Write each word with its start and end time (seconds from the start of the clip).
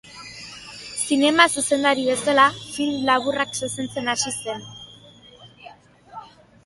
Zinema 1.01 1.43
zuzendari 1.59 2.07
bezala 2.07 2.45
film 2.61 3.05
laburrak 3.11 3.53
zuzentzen 3.67 4.13
hasi 4.15 4.35
zen. 4.35 4.67